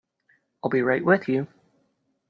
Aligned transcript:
I'll 0.63 0.71
be 0.71 0.81
right 0.81 1.05
with 1.05 1.27
you. 1.27 1.45